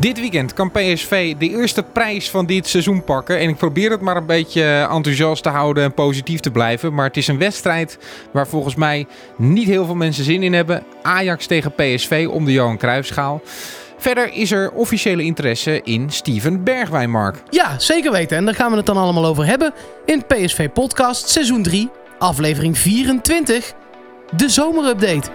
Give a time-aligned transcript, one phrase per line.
[0.00, 3.38] Dit weekend kan PSV de eerste prijs van dit seizoen pakken.
[3.38, 6.94] En ik probeer het maar een beetje enthousiast te houden en positief te blijven.
[6.94, 7.98] Maar het is een wedstrijd
[8.32, 9.06] waar volgens mij
[9.36, 10.82] niet heel veel mensen zin in hebben.
[11.02, 13.40] Ajax tegen PSV om de Johan Cruijffschaal.
[13.98, 17.36] Verder is er officiële interesse in Steven Bergwijn, Mark.
[17.50, 18.36] Ja, zeker weten.
[18.36, 19.72] En daar gaan we het dan allemaal over hebben
[20.04, 23.72] in PSV Podcast seizoen 3, aflevering 24,
[24.36, 25.30] de zomerupdate.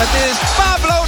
[0.00, 1.07] Het is Pablo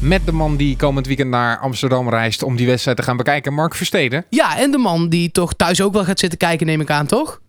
[0.00, 3.54] Met de man die komend weekend naar Amsterdam reist om die wedstrijd te gaan bekijken,
[3.54, 4.24] Mark Versteden.
[4.30, 7.06] Ja, en de man die toch thuis ook wel gaat zitten kijken, neem ik aan,
[7.06, 7.40] toch?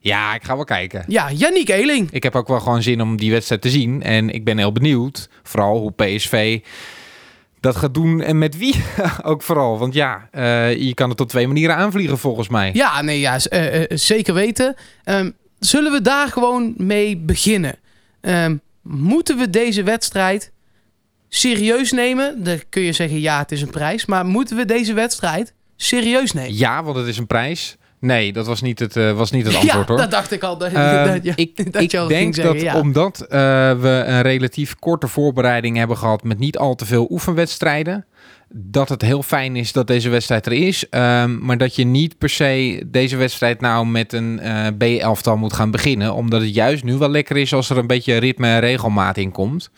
[0.00, 1.04] Ja, ik ga wel kijken.
[1.06, 2.10] Ja, Yannick Eeling.
[2.10, 4.02] Ik heb ook wel gewoon zin om die wedstrijd te zien.
[4.02, 6.60] En ik ben heel benieuwd, vooral hoe PSV
[7.60, 8.84] dat gaat doen en met wie
[9.22, 9.78] ook vooral.
[9.78, 12.70] Want ja, uh, je kan het op twee manieren aanvliegen volgens mij.
[12.74, 14.76] Ja, nee, ja, uh, uh, zeker weten.
[15.04, 17.78] Um, zullen we daar gewoon mee beginnen?
[18.20, 20.52] Um, moeten we deze wedstrijd
[21.28, 22.44] serieus nemen?
[22.44, 24.06] Dan kun je zeggen, ja, het is een prijs.
[24.06, 26.56] Maar moeten we deze wedstrijd serieus nemen?
[26.56, 27.76] Ja, want het is een prijs.
[28.00, 29.96] Nee, dat was niet het, uh, was niet het antwoord ja, hoor.
[29.96, 30.58] dat dacht ik al.
[30.58, 32.78] Dat, uh, dat, ja, ik dat ik denk zeggen, dat ja.
[32.80, 33.28] omdat uh,
[33.80, 38.06] we een relatief korte voorbereiding hebben gehad met niet al te veel oefenwedstrijden,
[38.48, 40.84] dat het heel fijn is dat deze wedstrijd er is.
[40.90, 45.52] Um, maar dat je niet per se deze wedstrijd nou met een uh, B-elftal moet
[45.52, 46.14] gaan beginnen.
[46.14, 49.30] Omdat het juist nu wel lekker is als er een beetje ritme en regelmaat in
[49.30, 49.70] komt.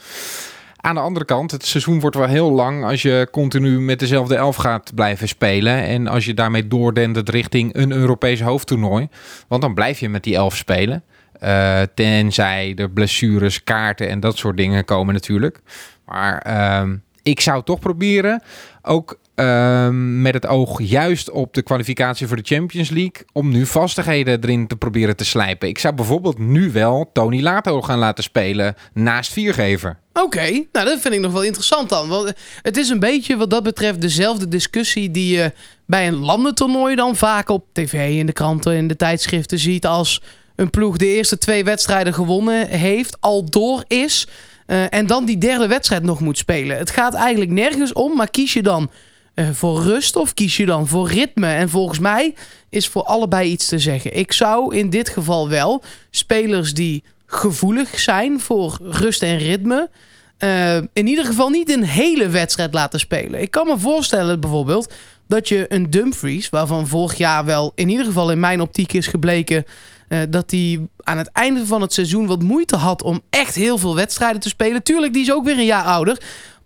[0.81, 4.35] Aan de andere kant, het seizoen wordt wel heel lang als je continu met dezelfde
[4.35, 5.83] elf gaat blijven spelen.
[5.83, 9.09] En als je daarmee doordendert richting een Europees hoofdtoernooi.
[9.49, 11.03] Want dan blijf je met die elf spelen.
[11.43, 15.61] Uh, tenzij er blessures, kaarten en dat soort dingen komen natuurlijk.
[16.05, 18.43] Maar uh, ik zou toch proberen,
[18.83, 19.89] ook uh,
[20.23, 24.67] met het oog juist op de kwalificatie voor de Champions League, om nu vastigheden erin
[24.67, 25.69] te proberen te slijpen.
[25.69, 29.99] Ik zou bijvoorbeeld nu wel Tony Lato gaan laten spelen naast Viergever.
[30.13, 32.09] Oké, nou dat vind ik nog wel interessant dan.
[32.09, 35.53] Want het is een beetje wat dat betreft dezelfde discussie die je
[35.87, 40.23] bij een landentoernooi dan vaak op tv, in de kranten, in de tijdschriften ziet als
[40.57, 44.27] een ploeg de eerste twee wedstrijden gewonnen heeft, al door is
[44.67, 46.77] uh, en dan die derde wedstrijd nog moet spelen.
[46.77, 48.91] Het gaat eigenlijk nergens om, maar kies je dan
[49.35, 51.47] uh, voor rust of kies je dan voor ritme?
[51.47, 52.35] En volgens mij
[52.69, 54.17] is voor allebei iets te zeggen.
[54.17, 59.91] Ik zou in dit geval wel spelers die gevoelig zijn voor rust en ritme.
[60.39, 63.41] Uh, in ieder geval niet een hele wedstrijd laten spelen.
[63.41, 64.93] Ik kan me voorstellen bijvoorbeeld
[65.27, 69.07] dat je een Dumfries, waarvan vorig jaar wel in ieder geval in mijn optiek is
[69.07, 69.65] gebleken
[70.09, 73.79] uh, dat hij aan het einde van het seizoen wat moeite had om echt heel
[73.79, 74.83] veel wedstrijden te spelen.
[74.83, 76.21] Tuurlijk, die is ook weer een jaar ouder.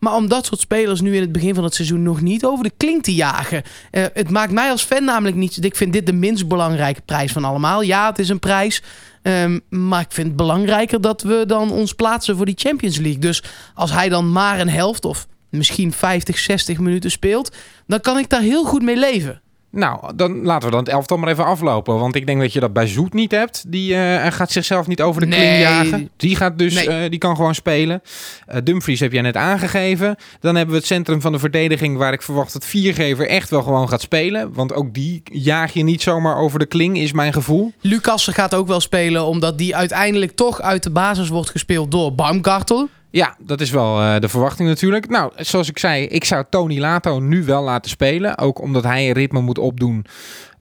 [0.05, 2.65] Maar om dat soort spelers nu in het begin van het seizoen nog niet over
[2.65, 3.63] de klink te jagen.
[3.91, 5.65] Uh, het maakt mij als fan namelijk niet.
[5.65, 7.83] Ik vind dit de minst belangrijke prijs van allemaal.
[7.83, 8.83] Ja, het is een prijs.
[9.23, 13.21] Um, maar ik vind het belangrijker dat we dan ons plaatsen voor die Champions League.
[13.21, 13.43] Dus
[13.75, 18.29] als hij dan maar een helft of misschien 50, 60 minuten speelt, dan kan ik
[18.29, 19.43] daar heel goed mee leven.
[19.75, 21.99] Nou, dan laten we dan het elftal maar even aflopen.
[21.99, 23.65] Want ik denk dat je dat bij Zoet niet hebt.
[23.67, 25.39] Die uh, gaat zichzelf niet over de nee.
[25.39, 26.11] kling jagen.
[26.17, 27.05] Die, gaat dus, nee.
[27.05, 28.03] uh, die kan gewoon spelen.
[28.49, 30.17] Uh, Dumfries heb jij net aangegeven.
[30.41, 31.97] Dan hebben we het centrum van de verdediging...
[31.97, 34.53] waar ik verwacht dat Viergever echt wel gewoon gaat spelen.
[34.53, 37.73] Want ook die jaag je niet zomaar over de kling, is mijn gevoel.
[37.81, 39.25] Lucas gaat ook wel spelen...
[39.25, 42.89] omdat die uiteindelijk toch uit de basis wordt gespeeld door Baumgartel.
[43.15, 45.09] Ja, dat is wel uh, de verwachting natuurlijk.
[45.09, 48.39] Nou, zoals ik zei, ik zou Tony Lato nu wel laten spelen.
[48.39, 50.07] Ook omdat hij een ritme moet opdoen.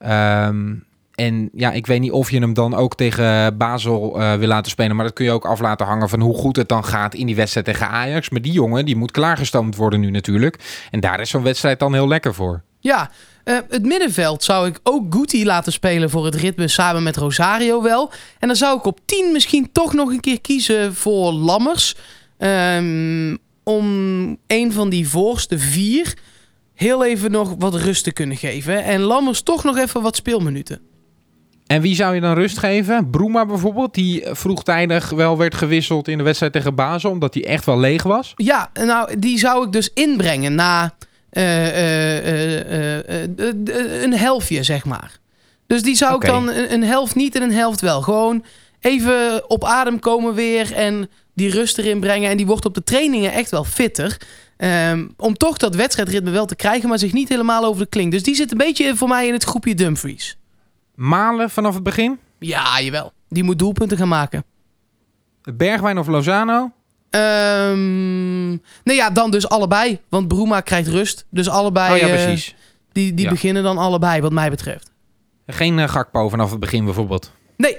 [0.06, 4.48] Um, en ja, ik weet niet of je hem dan ook tegen Basel uh, wil
[4.48, 4.96] laten spelen.
[4.96, 7.26] Maar dat kun je ook af laten hangen van hoe goed het dan gaat in
[7.26, 8.30] die wedstrijd tegen Ajax.
[8.30, 10.86] Maar die jongen, die moet klaargestoomd worden nu natuurlijk.
[10.90, 12.62] En daar is zo'n wedstrijd dan heel lekker voor.
[12.80, 13.10] Ja,
[13.44, 17.82] uh, het middenveld zou ik ook Guti laten spelen voor het ritme samen met Rosario
[17.82, 18.12] wel.
[18.38, 21.96] En dan zou ik op 10 misschien toch nog een keer kiezen voor Lammers.
[22.46, 23.86] Um, om
[24.46, 26.14] een van die voorste vier
[26.74, 28.84] heel even nog wat rust te kunnen geven.
[28.84, 30.80] En Lammers toch nog even wat speelminuten.
[31.66, 33.10] En wie zou je dan rust geven?
[33.10, 37.64] Broema bijvoorbeeld, die vroegtijdig wel werd gewisseld in de wedstrijd tegen Basel, omdat hij echt
[37.64, 38.32] wel leeg was.
[38.36, 40.94] Ja, nou, die zou ik dus inbrengen na
[41.32, 45.18] uh, uh, uh, een helftje, zeg maar.
[45.66, 48.02] Dus die zou ik dan een, een helft niet en een helft wel.
[48.02, 48.44] Gewoon
[48.80, 52.30] even op adem komen weer en die rust erin brengen.
[52.30, 54.20] En die wordt op de trainingen echt wel fitter.
[54.56, 58.12] Ehm, om toch dat wedstrijdritme wel te krijgen, maar zich niet helemaal over de klink.
[58.12, 60.38] Dus die zit een beetje voor mij in het groepje Dumfries.
[60.94, 62.18] Malen vanaf het begin?
[62.38, 63.12] Ja, jawel.
[63.28, 64.44] Die moet doelpunten gaan maken.
[65.54, 66.70] Bergwijn of Lozano?
[67.10, 68.48] Ehm
[68.84, 70.00] nou ja, dan dus allebei.
[70.08, 71.26] Want Bruma krijgt rust.
[71.30, 71.92] Dus allebei.
[71.92, 72.54] oh ja, eh, precies.
[72.92, 73.30] die die Ja.
[73.30, 74.90] beginnen dan allebei, wat mij betreft.
[75.46, 77.32] Geen eh, Gakpo vanaf het begin bijvoorbeeld.
[77.56, 77.76] Nee,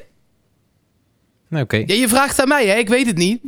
[1.87, 2.75] Ja, je vraagt aan mij, hè?
[2.75, 3.39] Ik weet het niet.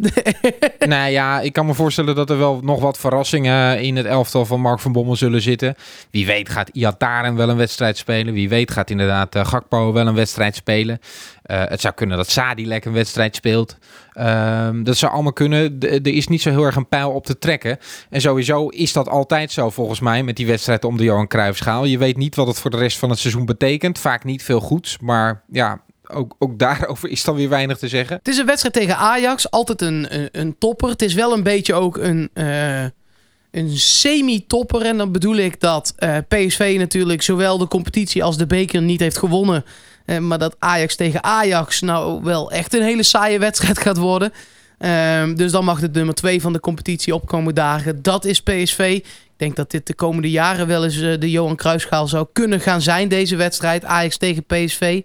[0.87, 4.45] nou ja, ik kan me voorstellen dat er wel nog wat verrassingen in het elftal
[4.45, 5.75] van Mark van Bommel zullen zitten.
[6.11, 8.33] Wie weet gaat Iataren wel een wedstrijd spelen.
[8.33, 10.99] Wie weet gaat inderdaad eh, Gakpo wel een wedstrijd spelen.
[11.41, 13.77] Eh, het zou kunnen dat Sadilek een wedstrijd speelt.
[14.13, 15.79] Ehm, dat zou allemaal kunnen.
[15.79, 17.77] Er is niet zo heel erg een pijl op te trekken.
[18.09, 21.85] En sowieso is dat altijd zo volgens mij met die wedstrijd om de Johan Cruijffschaal.
[21.85, 23.99] Je weet niet wat het voor de rest van het seizoen betekent.
[23.99, 25.85] Vaak niet veel goeds, maar ja...
[26.13, 28.17] Ook, ook daarover is dan weer weinig te zeggen.
[28.17, 29.51] Het is een wedstrijd tegen Ajax.
[29.51, 30.89] Altijd een, een, topper.
[30.89, 32.83] Het is wel een beetje ook een, eh,
[33.51, 34.81] een semi-topper.
[34.81, 38.99] En dan bedoel ik dat eh, PSV natuurlijk zowel de competitie als de beker niet
[38.99, 39.65] heeft gewonnen.
[40.05, 44.33] Eh, maar dat Ajax tegen Ajax nou wel echt een hele saaie wedstrijd gaat worden.
[44.77, 48.01] Ehm, dus dan mag de nummer 2 van de competitie opkomen dagen.
[48.01, 48.99] Dat is PSV.
[49.03, 52.81] Ik denk dat dit de komende jaren wel eens de Johan Cruijffschaal zou kunnen gaan
[52.81, 53.07] zijn.
[53.07, 55.01] Deze wedstrijd Ajax tegen PSV.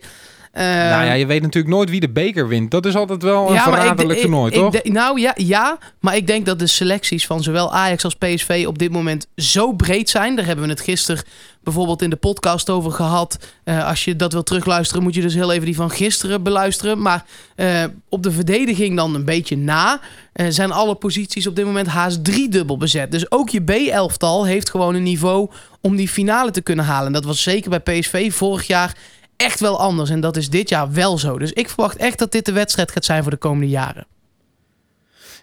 [0.53, 2.71] Ehm, nou ja, je weet natuurlijk nooit wie de beker wint.
[2.71, 4.83] Dat is altijd wel een ik- verraderlijk toernooi, ik toch?
[4.85, 8.79] nou ja, ja, maar ik denk dat de selecties van zowel Ajax als PSV op
[8.79, 10.37] dit moment zo breed zijn.
[10.37, 11.23] Daar hebben we het gisteren
[11.63, 13.39] bijvoorbeeld in de podcast over gehad.
[13.65, 17.03] Eh, als je dat wil terugluisteren, moet je dus heel even die van gisteren beluisteren.
[17.03, 17.25] Maar
[17.57, 20.01] eh, op de verdediging dan een beetje na.
[20.33, 23.11] eh, zijn alle posities op dit moment haast driedubbel bezet.
[23.13, 25.51] Dus ook je B-elftal heeft gewoon een niveau
[25.81, 27.07] om die finale te kunnen halen.
[27.07, 28.97] En dat was zeker bij PSV vorig jaar
[29.43, 30.11] echt wel anders.
[30.11, 31.39] En dat is dit jaar wel zo.
[31.39, 34.07] Dus ik verwacht echt dat dit de wedstrijd gaat zijn voor de komende jaren.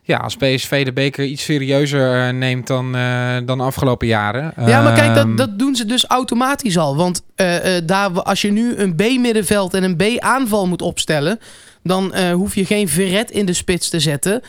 [0.10, 4.54] Ja, als PSV de beker iets serieuzer eh, neemt dan, eh, dan de afgelopen jaren.
[4.66, 6.96] Ja, maar kijk, Ehm, dat, dat doen ze dus automatisch al.
[6.96, 11.40] Want eh, eh, daar, als je nu een B-middenveld en een B-aanval moet opstellen...
[11.84, 14.42] dan hoef je geen Verret in de spits te zetten.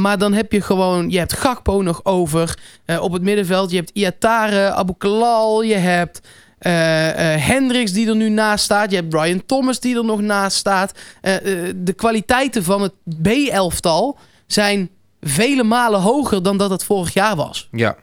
[0.00, 1.10] Maar dan heb je gewoon...
[1.10, 2.58] Je hebt Gakpo nog over
[3.00, 3.70] op het middenveld.
[3.70, 6.20] Je hebt Iatare, Abu Kalal, je hebt...
[6.58, 8.90] eh Hendricks die er nu naast staat.
[8.90, 10.98] Je hebt Brian Thomas die er nog naast staat.
[11.20, 11.34] Eh,
[11.76, 12.92] de kwaliteiten van het
[13.22, 17.68] B-elftal zijn vele malen hoger dan dat het vorig jaar was.
[17.70, 17.96] Ja.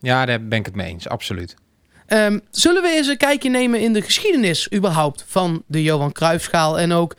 [0.00, 1.54] ja, daar ben ik het mee eens, absoluut.
[2.06, 6.78] Ehm, zullen we eens een kijkje nemen in de geschiedenis überhaupt van de Johan Cruijffschaal
[6.78, 7.16] en ook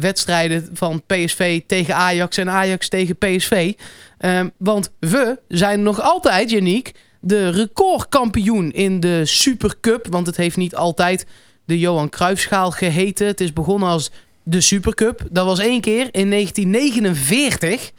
[0.00, 3.72] wedstrijden van PSV tegen Ajax en Ajax tegen PSV?
[4.18, 6.92] Ehm, want we zijn nog altijd, Janiek,
[7.26, 10.06] de recordkampioen in de Supercup.
[10.10, 11.26] Want het heeft niet altijd
[11.64, 13.26] de Johan Cruijffschaal geheten.
[13.26, 14.10] Het is begonnen als
[14.42, 15.26] de Supercup.
[15.30, 17.92] Dat was één keer in 1949.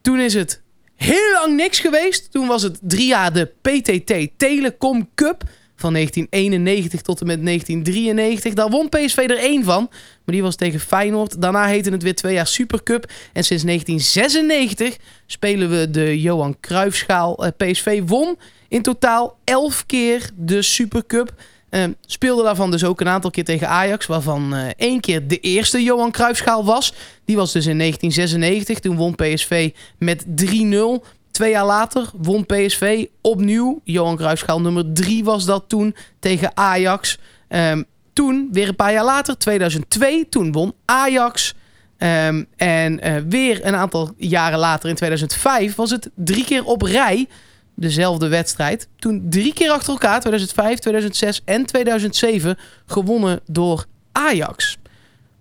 [0.00, 0.62] Toen is het
[0.96, 2.32] heel lang niks geweest.
[2.32, 5.42] Toen was het drie jaar de PTT Telecom Cup.
[5.80, 8.54] Van 1991 tot en met 1993.
[8.54, 9.86] Daar won PSV er één van.
[10.24, 11.40] Maar die was tegen Feyenoord.
[11.42, 13.10] Daarna heette het weer twee jaar Supercup.
[13.32, 14.96] En sinds 1996
[15.26, 17.44] spelen we de Johan Cruijffschaal.
[17.44, 18.38] Eh, PSV won
[18.68, 21.32] in totaal 11 keer de Supercup.
[21.70, 24.06] Eh, speelde daarvan dus ook een aantal keer tegen Ajax.
[24.06, 26.92] Waarvan eh, één keer de eerste Johan Cruijffschaal was.
[27.24, 28.78] Die was dus in 1996.
[28.78, 31.04] Toen won PSV met 3-0.
[31.38, 33.80] Twee jaar later won PSV opnieuw.
[33.84, 37.18] Johan Cruijffschaal nummer 3 was dat toen tegen Ajax.
[37.48, 41.54] Ehm, toen, weer een paar jaar later, 2002, toen won Ajax.
[41.98, 46.82] Ehm, en eh, weer een aantal jaren later, in 2005, was het drie keer op
[46.82, 47.28] rij
[47.74, 48.88] dezelfde wedstrijd.
[48.96, 54.78] Toen drie keer achter elkaar, 2005, 2006 en 2007, gewonnen door Ajax.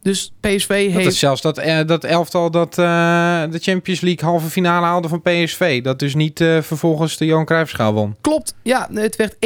[0.02, 1.08] Dus PSV Dat heeft...
[1.08, 5.22] is zelfs dat, eh, dat elftal dat eh, de Champions League halve finale haalde van
[5.22, 5.82] PSV.
[5.82, 8.16] Dat dus niet eh, vervolgens de Johan Cruijffschaal won.
[8.22, 9.38] Klopt, ja, het werd 1-2,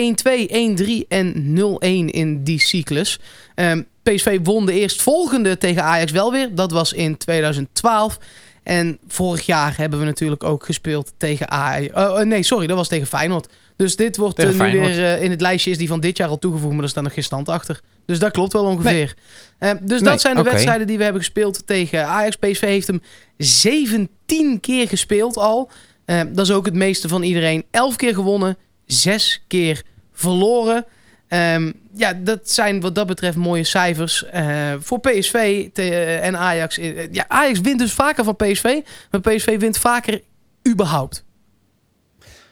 [1.04, 3.20] 1-3 en 0-1 in die cyclus.
[3.56, 6.56] Ehm, PSV won de eerstvolgende tegen Ajax wel weer.
[6.56, 8.20] Dat was in 2012.
[8.64, 11.94] En vorig jaar hebben we natuurlijk ook gespeeld tegen Ajax.
[11.94, 13.48] Oh, oh, nee, sorry, dat was tegen Feyenoord.
[13.76, 16.30] Dus dit wordt eh, nu weer eh, in het lijstje is die van dit jaar
[16.30, 17.82] al toegevoegd, maar er staat nog geen stand achter.
[18.06, 19.14] Dus dat klopt wel ongeveer.
[19.58, 22.36] Eh, dus Nee, dat zijn de wedstrijden die we hebben gespeeld tegen Ajax.
[22.36, 23.02] PSV heeft hem
[23.38, 25.70] 17 keer gespeeld al.
[26.06, 27.66] Eh, dat is ook het meeste van iedereen.
[27.72, 30.86] 11 keer gewonnen, 6 keer verloren.
[31.32, 34.26] Ehm, ja, dat zijn wat dat betreft mooie cijfers.
[34.26, 34.46] Eh,
[34.80, 36.78] voor PSV eh, en Ajax.
[36.78, 38.80] Eh, ja, Ajax wint dus vaker van PSV,
[39.12, 40.22] maar PSV wint vaker
[40.70, 41.24] überhaupt.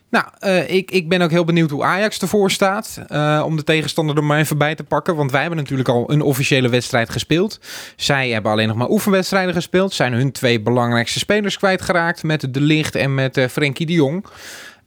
[0.10, 0.26] Nou,
[0.68, 3.00] ik, ik ben ook heel benieuwd hoe Ajax ervoor staat.
[3.44, 5.16] om de tegenstander er maar even bij te pakken.
[5.16, 7.60] Want wij hebben natuurlijk al een officiële wedstrijd gespeeld.
[7.96, 9.94] Zij hebben alleen nog maar oefenwedstrijden gespeeld.
[9.94, 12.24] Zijn hun twee belangrijkste spelers kwijtgeraakt.
[12.24, 14.26] Met De Licht en met eh Frenkie de Jong.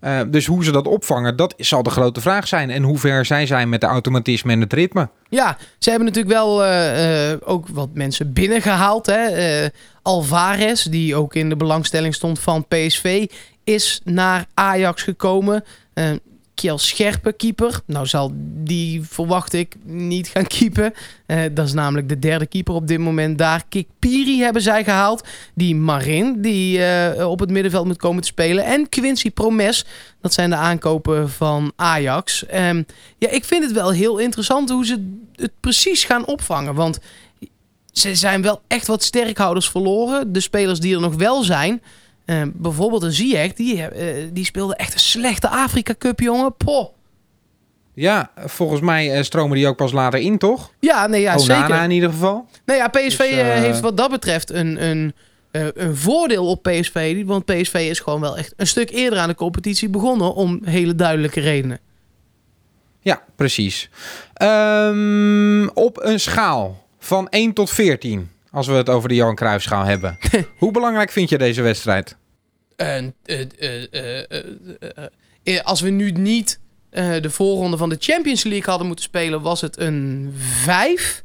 [0.05, 2.71] Uh, dus hoe ze dat opvangen, dat zal de grote vraag zijn.
[2.71, 5.09] En hoe ver zij zijn met de automatisme en het ritme.
[5.29, 9.07] Ja, ze hebben natuurlijk wel uh, uh, ook wat mensen binnengehaald.
[9.07, 9.69] Hè?
[10.03, 13.27] Alvarez, die ook in de belangstelling stond van PSV,
[13.65, 15.65] is naar Ajax gekomen.
[16.55, 17.81] Kjell Scherpe, keeper.
[17.87, 18.33] Nou zal
[18.65, 20.93] die, verwacht ik, niet gaan keepen.
[21.27, 23.65] Uh, dat is namelijk de derde keeper op dit moment daar.
[23.99, 25.29] Piri hebben zij gehaald.
[25.55, 28.65] Die Marin, die uh, op het middenveld moet komen te spelen.
[28.65, 29.85] En Quincy Promes,
[30.21, 32.45] dat zijn de aankopen van Ajax.
[32.55, 32.87] Um,
[33.19, 36.75] ja, ik vind het wel heel interessant hoe ze het precies gaan opvangen.
[36.75, 36.99] Want
[37.93, 40.33] ze zijn wel echt wat sterkhouders verloren.
[40.33, 41.83] De spelers die er nog wel zijn...
[42.27, 43.89] Uh, bijvoorbeeld een Ziyech, die, uh,
[44.33, 46.57] die speelde echt een slechte Afrika Cup, jongen.
[46.57, 46.89] Poh.
[47.95, 50.73] Ja, volgens mij uh, stromen die ook pas later in, toch?
[50.81, 51.83] Ja, nee, ja, Onana zeker.
[51.83, 52.47] in ieder geval.
[52.65, 55.15] Nee, ja, PSV dus, heeft wat dat betreft een, een,
[55.51, 57.25] een voordeel op PSV.
[57.25, 60.95] Want PSV is gewoon wel echt een stuk eerder aan de competitie begonnen om hele
[60.95, 61.79] duidelijke redenen.
[63.01, 63.91] Ja, precies.
[64.43, 69.85] Um, op een schaal van 1 tot 14 als we het over de Johan Cruijffschaal
[69.85, 70.19] hebben.
[70.59, 72.17] Hoe belangrijk vind je deze wedstrijd?
[72.77, 72.99] Uh,
[75.45, 79.61] uh, als we nu niet de voorronde van de Champions League hadden moeten spelen, was
[79.61, 81.25] het een 5.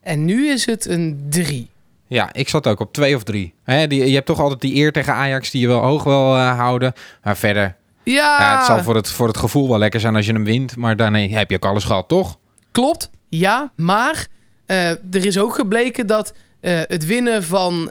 [0.00, 1.70] En nu is het een 3.
[2.06, 3.54] Ja, ik zat ook op 2 of 3.
[3.64, 6.92] je hebt toch altijd die eer tegen Ajax die je wel hoog wil houden.
[7.22, 8.38] Maar verder, ja.
[8.38, 8.56] ja.
[8.56, 10.76] het zal voor het, voor het gevoel wel lekker zijn als je hem wint.
[10.76, 12.38] Maar daarmee heb je ook alles gehad, toch?
[12.72, 13.72] Klopt, ja.
[13.76, 14.26] Maar
[14.66, 17.90] er is ook gebleken dat uh, het winnen van uh,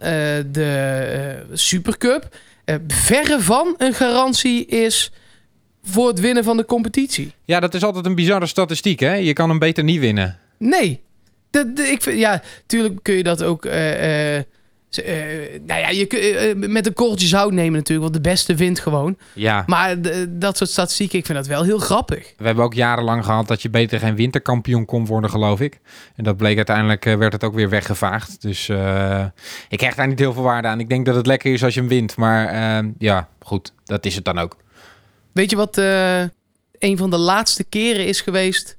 [0.51, 2.37] de Supercup
[2.87, 5.11] verre van een garantie is
[5.83, 7.33] voor het winnen van de competitie.
[7.43, 9.13] Ja, dat is altijd een bizarre statistiek, hè?
[9.13, 10.39] Je kan hem beter niet winnen.
[10.57, 11.03] Nee.
[11.49, 13.73] De, ik vind, ja, tuurlijk kun je dat ook uh,
[15.65, 19.17] nou ja, je uh, met een korreltje zout nemen natuurlijk, want de beste wint gewoon.
[19.33, 19.63] Ja.
[19.67, 19.95] Maar
[20.29, 22.33] dat soort statistieken, ik vind dat wel heel grappig.
[22.37, 25.79] We hebben ook jarenlang gehad dat je beter geen winterkampioen kon worden, geloof ik.
[26.15, 28.41] En dat bleek uiteindelijk, werd het ook weer weggevaagd.
[28.41, 28.69] Dus
[29.69, 30.79] ik krijg daar niet heel veel waarde aan.
[30.79, 32.15] Ik denk dat het lekker is als je hem wint.
[32.15, 34.57] Maar ja, goed, dat is het dan ook.
[35.31, 35.77] Weet je wat
[36.79, 38.77] een van de laatste keren is geweest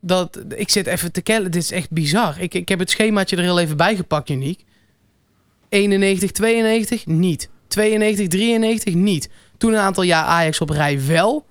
[0.00, 0.38] dat...
[0.56, 2.40] Ik zit even te kellen, dit is echt bizar.
[2.40, 4.64] Ik, ik heb het schemaatje er heel even bij gepakt, Uniek.
[5.68, 7.48] 91, 92 niet.
[7.68, 9.28] 92, 93 niet.
[9.58, 11.46] Toen een aantal jaar Ajax op rij wel.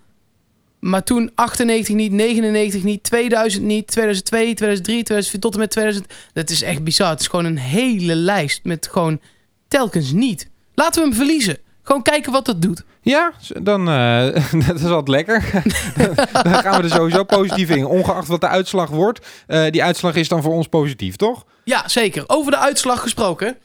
[0.79, 6.13] Maar toen 98 niet, 99 niet, 2000 niet, 2002, 2003, 2004 tot en met 2000.
[6.33, 7.09] Dat is echt bizar.
[7.09, 9.19] Het is gewoon een hele lijst met gewoon
[9.67, 10.49] telkens niet.
[10.73, 11.57] Laten we hem verliezen.
[11.83, 12.83] Gewoon kijken wat dat doet.
[13.01, 14.25] Ja, dan uh,
[14.67, 15.63] dat is altijd lekker.
[16.43, 17.85] dan gaan we er sowieso positief in.
[17.85, 19.27] Ongeacht wat de uitslag wordt.
[19.47, 21.45] Uh, die uitslag is dan voor ons positief, toch?
[21.63, 22.23] Ja, zeker.
[22.27, 23.57] Over de uitslag gesproken.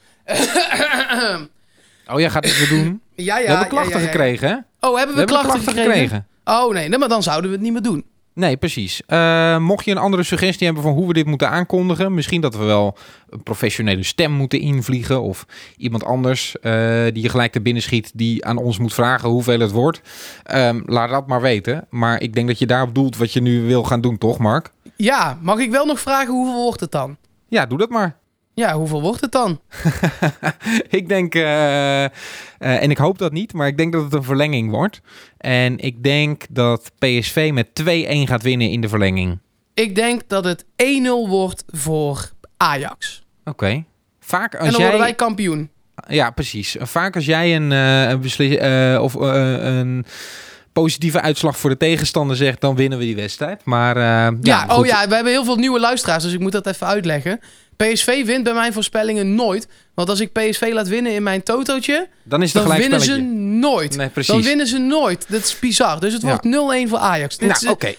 [2.13, 3.01] Oh, jij gaat het weer doen?
[3.15, 3.45] Ja, ja.
[3.45, 4.11] We hebben klachten ja, ja, ja.
[4.11, 4.89] gekregen, hè?
[4.89, 6.09] Oh, hebben we, we klachten, hebben klachten gekregen?
[6.09, 6.27] gekregen?
[6.45, 6.89] Oh, nee.
[6.89, 6.99] nee.
[6.99, 8.05] Maar dan zouden we het niet meer doen.
[8.35, 9.03] Nee, precies.
[9.09, 12.57] Uh, mocht je een andere suggestie hebben van hoe we dit moeten aankondigen, misschien dat
[12.57, 12.97] we wel
[13.31, 15.47] een professionele stem moeten invliegen of
[15.77, 16.73] iemand anders uh,
[17.13, 20.01] die je gelijk te binnen schiet die aan ons moet vragen hoeveel het wordt,
[20.55, 21.87] um, laat dat maar weten.
[21.91, 24.71] Maar ik denk dat je daarop doelt wat je nu wil gaan doen, toch, Mark?
[24.97, 27.17] Ja, mag ik wel nog vragen hoeveel wordt het dan?
[27.49, 28.17] Ja, doe dat maar.
[28.55, 29.61] Ja, hoeveel wordt het dan?
[30.99, 32.09] ik denk, uh, uh,
[32.59, 35.01] en ik hoop dat niet, maar ik denk dat het een verlenging wordt.
[35.37, 37.85] En ik denk dat PSV met 2-1
[38.29, 39.39] gaat winnen in de verlenging.
[39.75, 40.67] Ik denk dat het 1-0
[41.29, 43.25] wordt voor Ajax.
[43.41, 43.51] Oké.
[43.51, 43.85] Okay.
[44.21, 44.91] Vaak als en dan jij...
[44.91, 45.71] worden wij kampioen.
[46.09, 46.77] Ja, precies.
[46.79, 48.59] Vaak als jij een, uh, een, beslis...
[48.99, 50.05] of, een
[50.73, 53.61] positieve uitslag voor de tegenstander zegt, dan winnen we die wedstrijd.
[53.65, 56.67] Maar ja, ja oh ja, we hebben heel veel nieuwe luisteraars, dus ik moet dat
[56.67, 57.41] even uitleggen.
[57.81, 59.69] PSV wint bij mijn voorspellingen nooit.
[59.95, 62.09] Want als ik PSV laat winnen in mijn totootje...
[62.23, 63.21] Dan is het dan winnen ze
[63.61, 63.97] nooit.
[63.97, 64.33] Nee, precies.
[64.33, 65.27] Dan winnen ze nooit.
[65.29, 66.01] Dat is bizar.
[66.01, 66.85] Dus het wordt ja.
[66.87, 67.39] 0-1 voor Ajax.
[67.39, 67.71] Nou, oké.
[67.71, 67.97] Okay.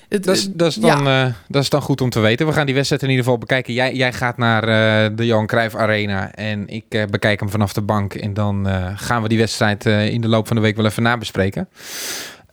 [0.53, 1.25] Dat, ja.
[1.25, 2.47] uh, dat is dan goed om te weten.
[2.47, 3.73] We gaan die wedstrijd in ieder geval bekijken.
[3.73, 6.31] Jij, jij gaat naar uh, de Johan Cruijff Arena.
[6.31, 8.13] En ik uh, bekijk hem vanaf de bank.
[8.13, 11.69] En dan gaan we die wedstrijd in de loop van de week wel even nabespreken.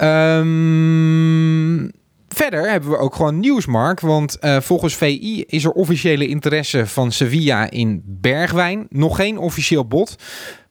[0.06, 1.90] Um,
[2.28, 4.00] Verder hebben we ook gewoon nieuws, Mark.
[4.00, 8.86] Want uh, volgens VI is er officiële interesse van Sevilla in Bergwijn.
[8.90, 10.16] Nog geen officieel bod.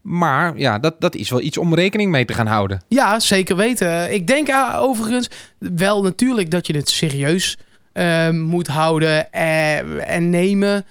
[0.02, 2.82] Maar ja, dat, dat is wel iets om rekening mee te gaan houden.
[2.88, 4.14] Ja, zeker weten.
[4.14, 5.30] Ik denk uh, overigens
[5.60, 7.58] wel natuurlijk dat je het serieus
[7.94, 10.86] uh, moet houden en, en nemen.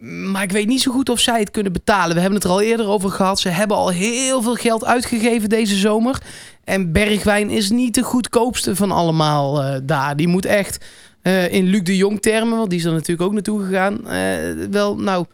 [0.00, 2.14] Maar ik weet niet zo goed of zij het kunnen betalen.
[2.14, 3.40] We hebben het er al eerder over gehad.
[3.40, 6.22] Ze hebben al heel veel geld uitgegeven deze zomer.
[6.64, 10.16] En Bergwijn is niet de goedkoopste van allemaal uh, daar.
[10.16, 10.84] Die moet echt
[11.22, 14.00] uh, in Luc de Jong termen, want die is er natuurlijk ook naartoe gegaan.
[14.04, 15.26] Uh, wel, nou,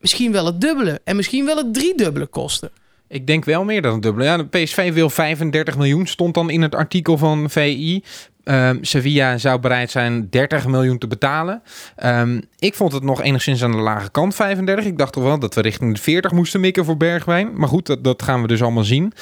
[0.00, 1.00] misschien wel het dubbele.
[1.04, 2.70] En misschien wel het driedubbele kosten.
[3.08, 4.24] Ik denk wel meer dan een dubbele.
[4.24, 8.02] Ja, de PSV wil 35 miljoen, stond dan in het artikel van VI.
[8.46, 11.62] Ehm, Sevilla zou bereid zijn 30 miljoen te betalen.
[11.96, 14.84] Ehm, ik vond het nog enigszins aan de lage kant, 35.
[14.84, 17.50] Ik dacht toch wel dat we richting de 40 moesten mikken voor Bergwijn.
[17.54, 19.12] Maar goed, dat, dat gaan we dus allemaal zien.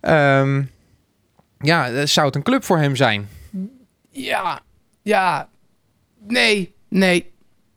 [0.00, 0.62] Ehm,
[1.58, 3.28] ja, eh, zou het een club voor hem zijn?
[4.10, 4.60] Ja,
[5.02, 5.48] ja.
[6.26, 7.32] Nee, nee,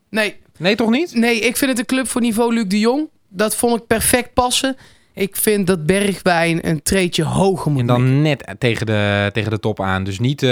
[0.10, 0.42] nee.
[0.58, 1.16] Nee, toch niet?
[1.16, 3.10] Nee, ik vind het een club voor niveau Luc de Jong.
[3.28, 4.78] Dat vond ik perfect passen.
[5.16, 9.60] Ik vind dat Bergwijn een treetje hoger moet En dan net tegen de, tegen de
[9.60, 10.04] top aan.
[10.04, 10.50] Dus niet eh,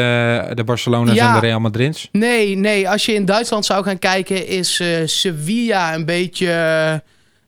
[0.54, 1.28] de Barcelona's Ja.
[1.28, 2.10] en de Real Madrid's.
[2.12, 2.90] Nee, nee.
[2.90, 6.94] Als je in Duitsland zou gaan kijken, is eh, Sevilla een beetje eh,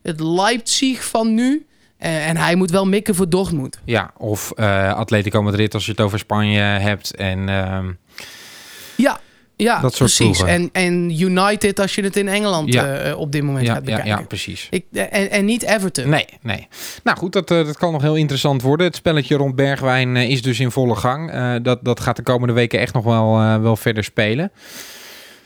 [0.01, 1.65] het Leipzig van nu.
[1.97, 3.79] En hij moet wel mikken voor Dortmund.
[3.85, 4.53] Ja, of
[4.95, 7.15] Atletico Madrid als je het over Spanje hebt.
[7.15, 7.91] En ehm,
[8.95, 9.19] Ja,
[9.55, 10.37] ja Dat soort precies.
[10.37, 10.47] ploegen.
[10.47, 12.95] En, en United als je het in Engeland Ja.
[12.97, 14.19] eh, op dit moment ja, gaat ja, bekijken.
[14.21, 14.67] ja, precies.
[14.69, 16.09] Ik, eh, en, en niet Everton.
[16.09, 16.67] Nee, nee.
[17.03, 18.85] Nou goed, dat, eh, dat kan nog heel interessant worden.
[18.85, 21.31] Het spelletje rond Bergwijn is dus in volle gang.
[21.61, 24.51] Dat, dat gaat de komende weken echt nog wel, wel verder spelen.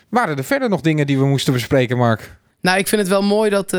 [0.09, 2.35] Waren er verder nog dingen die we moesten bespreken, Mark?
[2.61, 3.73] Nou, ik vind het wel mooi dat...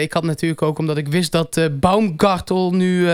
[0.00, 3.08] ik had natuurlijk ook, omdat ik wist dat Baumgartel nu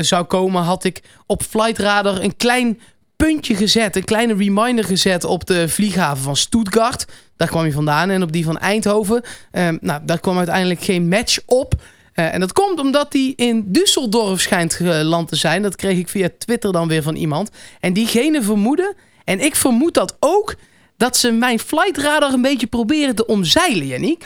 [0.00, 0.62] zou komen...
[0.62, 2.80] had ik op Flightradar een klein
[3.16, 3.96] puntje gezet.
[3.96, 7.06] Een kleine reminder gezet op de vlieghaven van Stuttgart.
[7.36, 8.10] Daar kwam hij vandaan.
[8.10, 9.22] En op die van Eindhoven.
[9.50, 11.74] Eh, nou, daar kwam uiteindelijk geen match op.
[12.12, 15.62] Eh, en dat komt omdat hij in Düsseldorf schijnt geland te zijn.
[15.62, 17.50] Dat kreeg ik via Twitter dan weer van iemand.
[17.80, 18.94] En diegene vermoeden,
[19.24, 20.54] en ik vermoed dat ook...
[20.96, 24.24] dat ze mijn flightradar een beetje proberen te omzeilen, Yannick.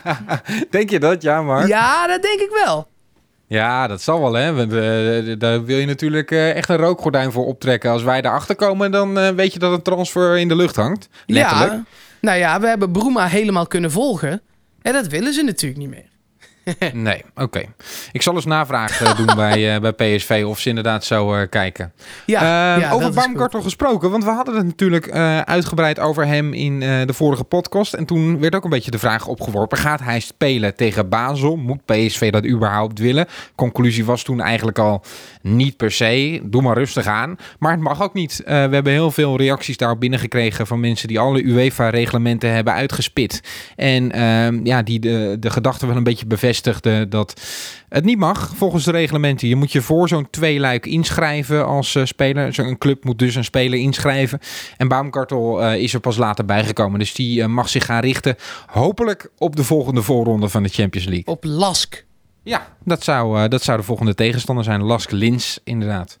[0.70, 1.22] Denk je dat?
[1.22, 1.68] Ja, Mark?
[1.68, 2.88] Ja, dat denk ik wel.
[3.50, 4.66] Ja, dat zal wel, hè.
[4.66, 7.90] We- daar wil je natuurlijk eh, echt een rookgordijn voor optrekken.
[7.90, 11.08] Als wij daarachter komen, dan eh, weet je dat een transfer in de lucht hangt.
[11.26, 11.70] Letterlijk.
[11.72, 11.84] Ja,
[12.20, 14.40] nou ja, we hebben Bruma helemaal kunnen volgen.
[14.82, 16.08] En dat willen ze natuurlijk niet meer.
[16.92, 17.62] Nee, oké.
[18.12, 21.48] Ik zal eens navraag eh, doen bij, eh, bij PSV of ze inderdaad zo eh,
[21.48, 21.92] kijken.
[22.26, 22.40] Ja,
[22.74, 25.10] Eh, ja, over Baumgartel gesproken, want we hadden het natuurlijk
[25.44, 27.94] uitgebreid over hem in de vorige podcast.
[27.94, 31.56] En toen werd ook een beetje de vraag opgeworpen: gaat hij spelen tegen Basel?
[31.56, 33.26] Moet PSV dat überhaupt willen?
[33.54, 35.02] Conclusie was toen eigenlijk al
[35.42, 36.40] niet per se.
[36.44, 37.36] Doe maar rustig aan.
[37.58, 38.42] Maar het mag ook niet.
[38.44, 43.42] We hebben heel veel reacties daarop binnengekregen van mensen die alle UEFA-reglementen hebben uitgespit.
[43.76, 46.26] En ehm, ja, die de, de gedachte wel een beetje
[47.08, 47.40] dat
[47.88, 49.48] het niet mag volgens de reglementen.
[49.48, 52.54] Je moet je voor zo'n tweeluik inschrijven als eh, speler.
[52.54, 54.38] Zo'n club moet dus een speler inschrijven.
[54.76, 56.98] En Baumgartel eh, is er pas later bijgekomen.
[56.98, 61.06] Dus die eh, mag zich gaan richten hopelijk op de volgende voorronde van de Champions
[61.06, 61.34] League.
[61.34, 62.04] Op Lask.
[62.42, 64.82] Ja, dat zou, dat zou de volgende tegenstander zijn.
[64.82, 66.18] Lask Lins, inderdaad.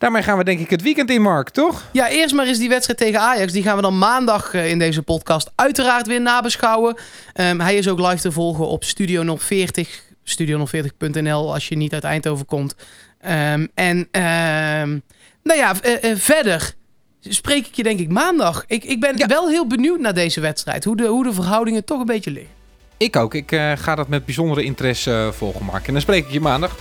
[0.00, 1.82] Daarmee gaan we denk ik het weekend in, Mark, toch?
[1.92, 3.52] Ja, eerst maar eens die wedstrijd tegen Ajax.
[3.52, 6.96] Die gaan we dan maandag eh, in deze podcast uiteraard weer nabeschouwen.
[7.32, 10.02] Ehm, hij is ook live te volgen op Studio 040.
[10.24, 12.74] Studio040.nl als je niet uit Eindhoven komt.
[13.20, 14.98] Ehm, en ehm,
[15.42, 16.74] nou ja, eh, eh, verder
[17.20, 18.64] spreek ik je denk ik maandag.
[18.66, 19.26] Ik, ik ben Ja.
[19.26, 20.84] wel heel benieuwd naar deze wedstrijd.
[20.84, 22.52] Hoe de, hoe de verhoudingen toch een beetje liggen.
[22.96, 23.34] Ik ook.
[23.34, 25.86] Ik ga dat met bijzondere interesse volgen, Mark.
[25.86, 26.76] En dan spreek ik je maandag.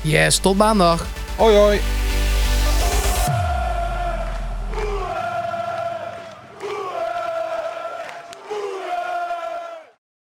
[0.00, 1.06] Yes, tot maandag.
[1.36, 1.80] Hoi, hoi.